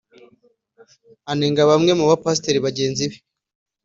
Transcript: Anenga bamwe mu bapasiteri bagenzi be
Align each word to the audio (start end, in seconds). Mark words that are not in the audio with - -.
Anenga 1.31 1.61
bamwe 1.71 1.91
mu 1.99 2.05
bapasiteri 2.11 2.59
bagenzi 2.65 3.03
be 3.11 3.17